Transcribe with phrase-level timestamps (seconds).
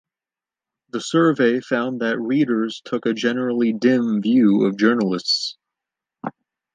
[0.89, 5.57] The survey found that readers took a generally dim view of journalists.